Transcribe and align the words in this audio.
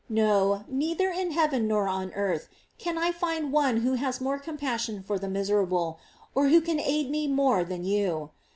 No, 0.09 0.63
neither 0.67 1.11
in 1.11 1.29
heaven 1.29 1.67
nor 1.67 1.87
on 1.87 2.11
earth 2.13 2.49
can 2.79 2.97
I 2.97 3.11
find 3.11 3.51
one 3.51 3.81
who 3.81 3.93
has 3.93 4.19
more 4.19 4.39
compassion 4.39 5.03
for 5.03 5.19
the 5.19 5.29
miserable, 5.29 5.99
or 6.33 6.47
who 6.47 6.59
can 6.59 6.79
aid 6.79 7.11
me 7.11 7.27
more 7.27 7.63
than 7.63 7.85
you. 7.85 8.31